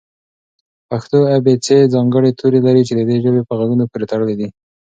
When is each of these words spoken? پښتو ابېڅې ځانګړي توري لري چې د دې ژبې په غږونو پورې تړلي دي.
پښتو 0.89 1.19
ابېڅې 1.37 1.77
ځانګړي 1.93 2.31
توري 2.39 2.59
لري 2.67 2.81
چې 2.87 2.93
د 2.95 3.01
دې 3.09 3.17
ژبې 3.23 3.41
په 3.45 3.53
غږونو 3.59 3.83
پورې 3.91 4.05
تړلي 4.11 4.35
دي. 4.39 4.47